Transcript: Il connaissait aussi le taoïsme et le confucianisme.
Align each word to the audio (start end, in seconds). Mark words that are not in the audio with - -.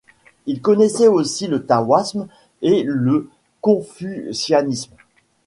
Il 0.47 0.63
connaissait 0.63 1.07
aussi 1.07 1.45
le 1.45 1.63
taoïsme 1.63 2.27
et 2.63 2.81
le 2.87 3.29
confucianisme. 3.61 4.95